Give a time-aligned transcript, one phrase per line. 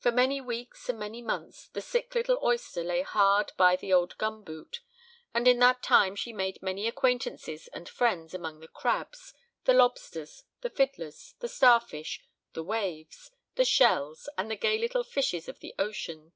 [0.00, 4.18] For many weeks and many months the sick little oyster lay hard by the old
[4.18, 4.80] gum boot;
[5.32, 10.42] and in that time she made many acquaintances and friends among the crabs, the lobsters,
[10.62, 12.20] the fiddlers, the star fish,
[12.54, 16.32] the waves, the shells, and the gay little fishes of the ocean.